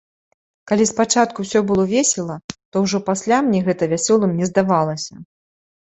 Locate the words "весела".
1.93-2.35